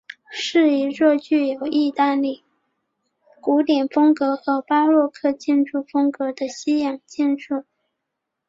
[0.31, 2.43] 是一座具有意大利
[3.39, 7.65] 古典风格和巴洛克建筑风格的西洋建筑。